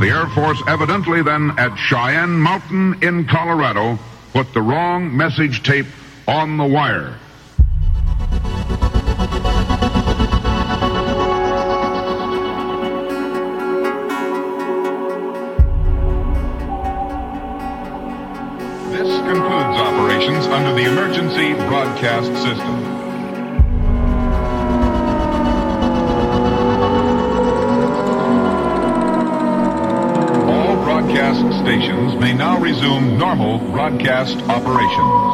[0.00, 3.98] The Air Force evidently then at Cheyenne Mountain in Colorado
[4.32, 5.86] put the wrong message tape
[6.28, 7.18] on the wire.
[22.04, 22.84] Broadcast System.
[30.50, 35.33] All broadcast stations may now resume normal broadcast operations.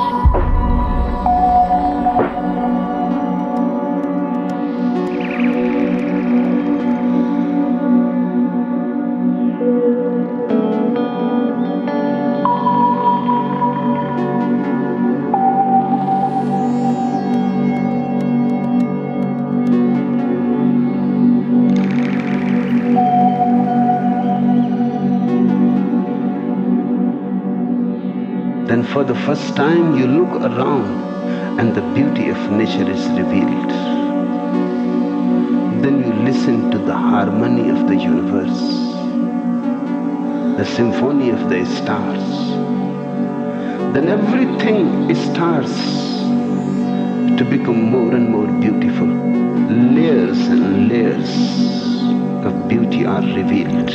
[29.10, 30.88] The first time you look around
[31.58, 33.70] and the beauty of nature is revealed.
[35.82, 38.60] Then you listen to the harmony of the universe,
[40.58, 42.28] the symphony of the stars.
[43.94, 45.74] Then everything starts
[47.40, 49.08] to become more and more beautiful.
[49.96, 51.34] Layers and layers
[52.46, 53.90] of beauty are revealed.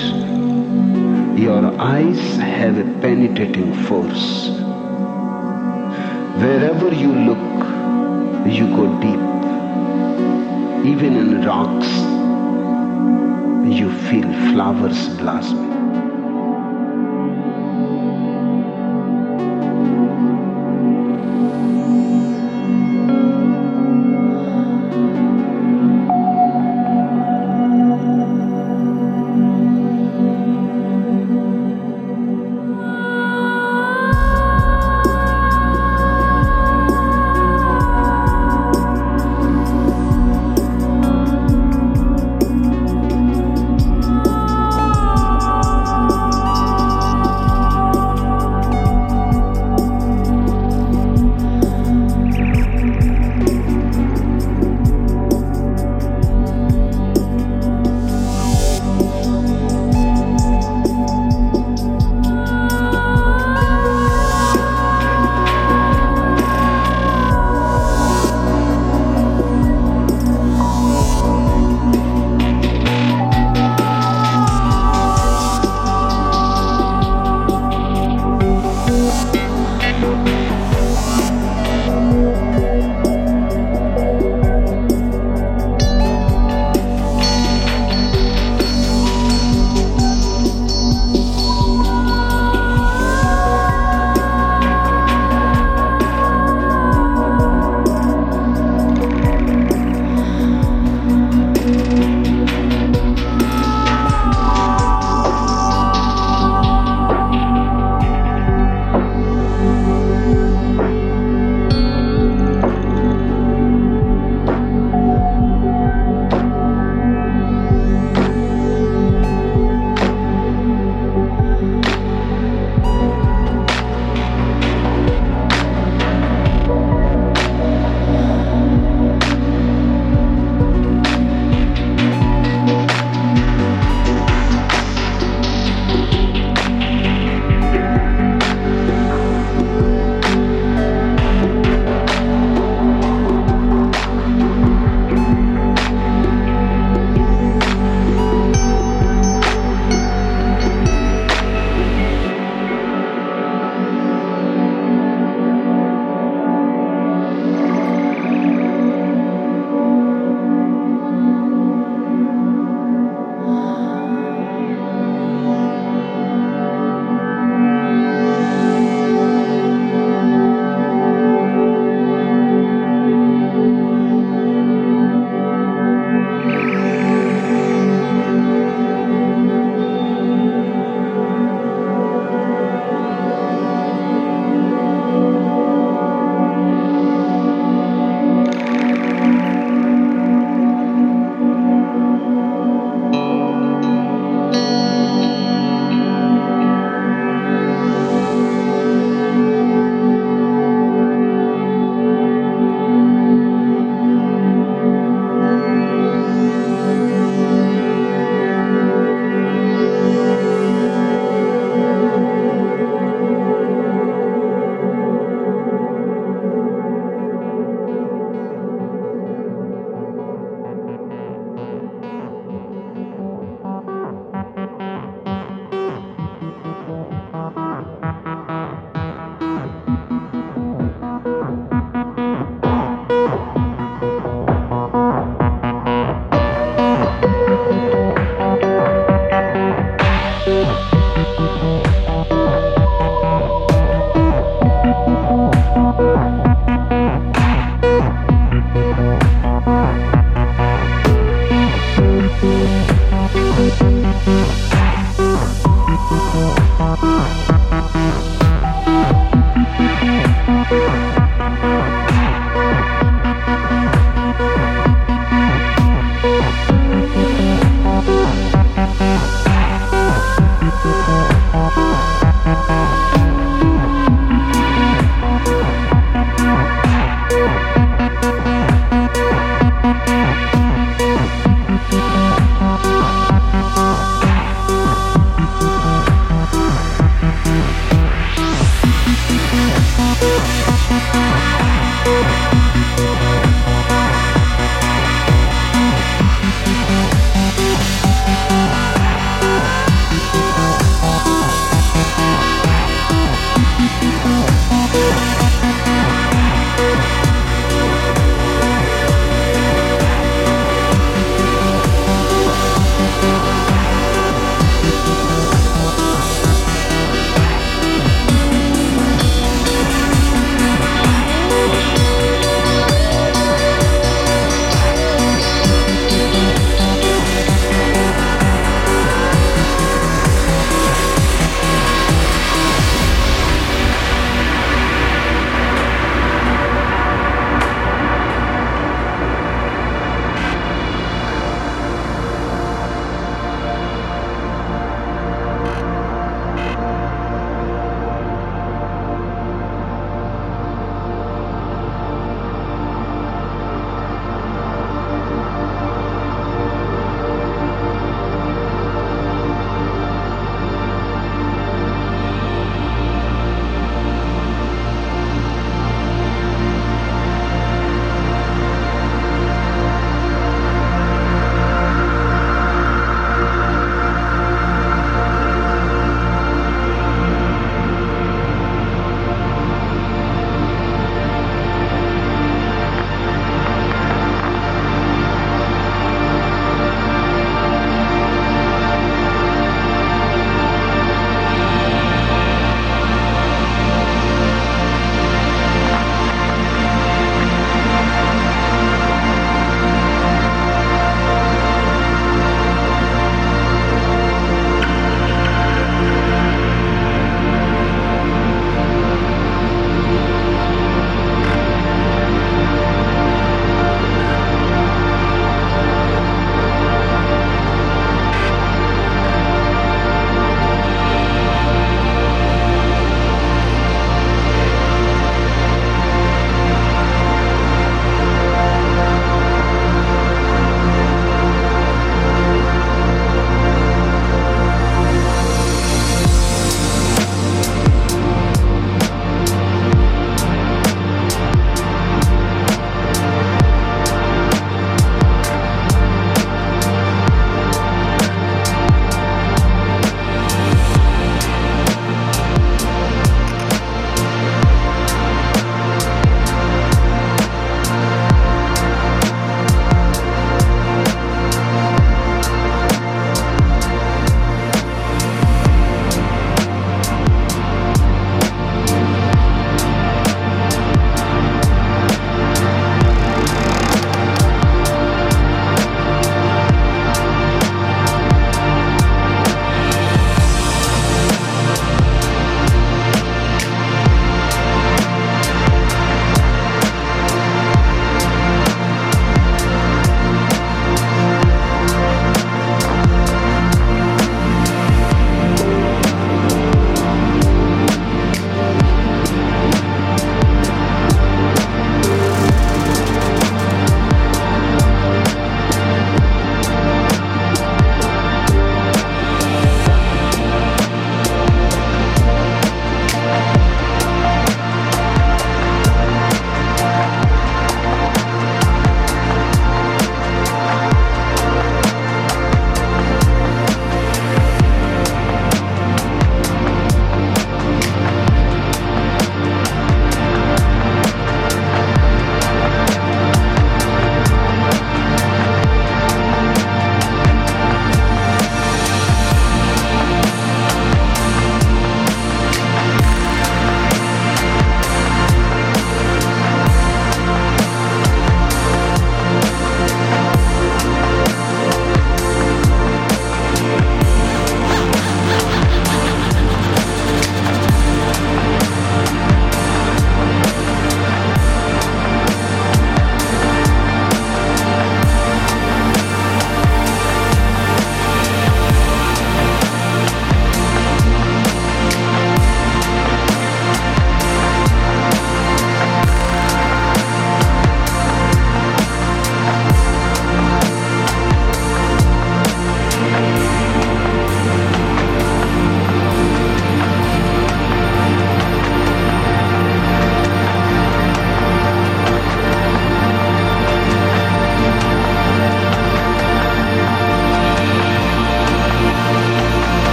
[1.39, 4.64] Your eyes have a penetrating force.
[6.37, 7.37] Wherever you look,
[8.45, 9.23] you go deep.
[10.85, 11.87] Even in rocks,
[13.73, 15.74] you feel flowers blossoming.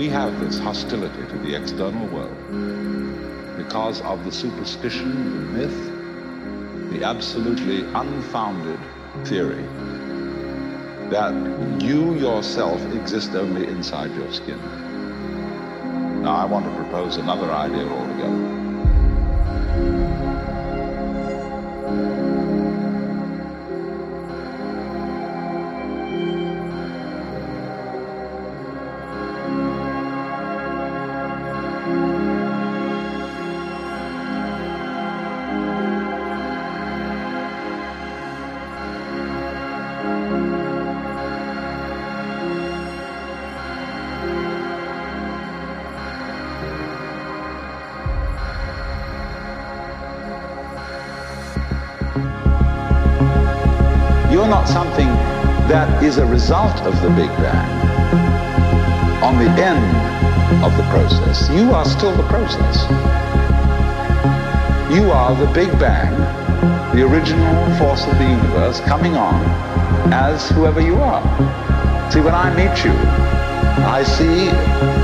[0.00, 2.34] We have this hostility to the external world
[3.58, 8.80] because of the superstition, the myth, the absolutely unfounded
[9.26, 9.62] theory
[11.10, 11.34] that
[11.82, 14.58] you yourself exist only inside your skin.
[16.22, 18.19] Now, I want to propose another idea altogether.
[56.02, 57.70] Is a result of the Big Bang.
[59.22, 62.88] On the end of the process, you are still the process.
[64.90, 66.12] You are the Big Bang,
[66.96, 69.44] the original force of the universe coming on
[70.12, 71.22] as whoever you are.
[72.10, 72.92] See, when I meet you,
[73.84, 74.46] I see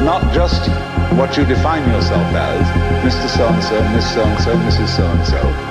[0.02, 0.70] not just
[1.18, 2.66] what you define yourself as,
[3.04, 3.28] Mr.
[3.36, 4.96] So-and-so, Miss So-and-so, Mrs.
[4.96, 5.65] So-and-so,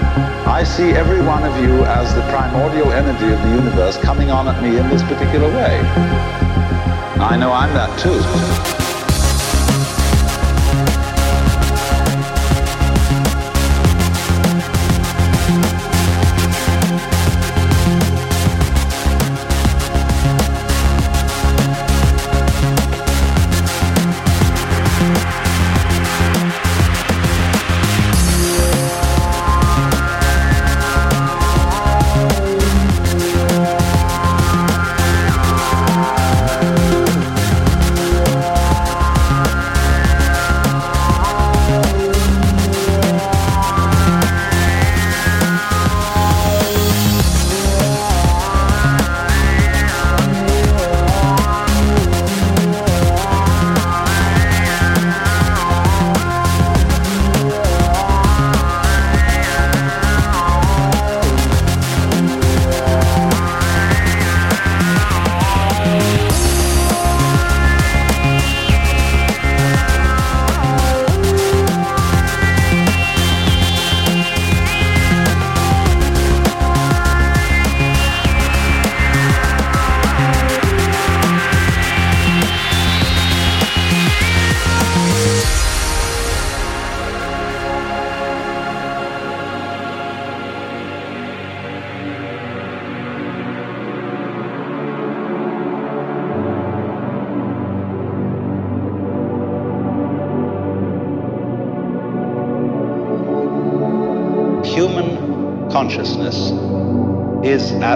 [0.56, 4.48] I see every one of you as the primordial energy of the universe coming on
[4.48, 5.82] at me in this particular way.
[7.20, 8.85] I know I'm that too.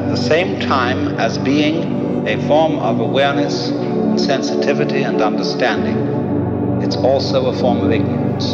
[0.09, 7.45] The same time as being a form of awareness and sensitivity and understanding, it's also
[7.47, 8.53] a form of ignorance.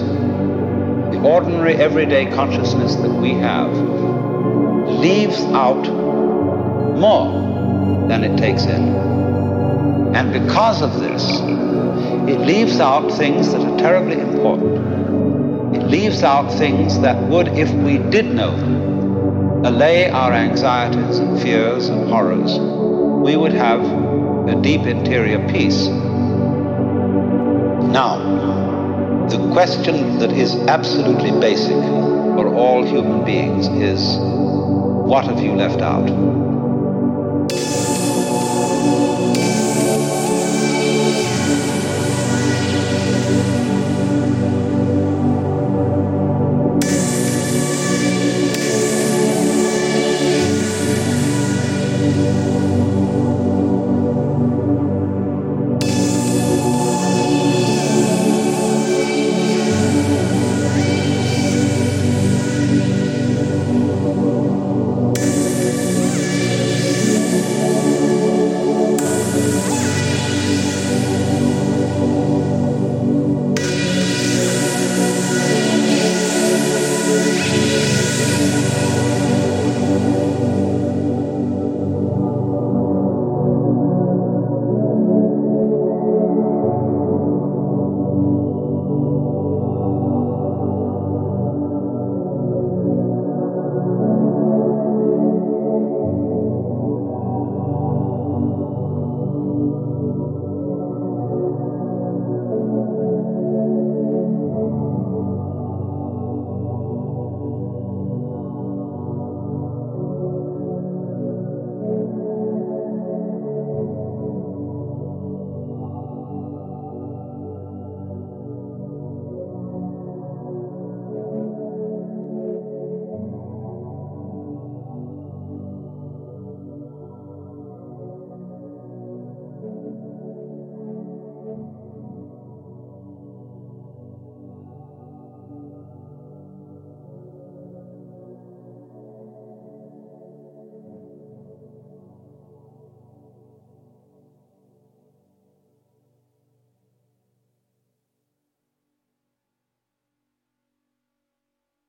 [1.16, 3.72] The ordinary everyday consciousness that we have
[5.00, 5.88] leaves out
[6.98, 8.94] more than it takes in.
[10.14, 11.40] And because of this,
[12.30, 15.76] it leaves out things that are terribly important.
[15.76, 18.95] It leaves out things that would, if we did know them,
[19.66, 23.82] allay our anxieties and fears and horrors, we would have
[24.48, 25.88] a deep interior peace.
[27.88, 28.20] Now,
[29.28, 31.82] the question that is absolutely basic
[32.38, 36.45] for all human beings is what have you left out?